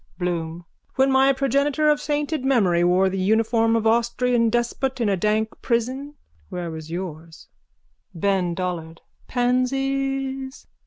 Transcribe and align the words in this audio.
BLOOM: 0.17 0.65
When 0.95 1.11
my 1.11 1.31
progenitor 1.31 1.87
of 1.87 2.01
sainted 2.01 2.43
memory 2.43 2.83
wore 2.83 3.07
the 3.07 3.19
uniform 3.19 3.75
of 3.75 3.83
the 3.83 3.91
Austrian 3.91 4.49
despot 4.49 4.99
in 4.99 5.09
a 5.09 5.15
dank 5.15 5.49
prison 5.61 6.15
where 6.49 6.71
was 6.71 6.89
yours? 6.89 7.49
BEN 8.15 8.55
DOLLARD: 8.55 9.01
Pansies? 9.27 10.65